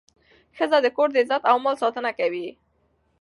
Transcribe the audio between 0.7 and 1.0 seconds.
د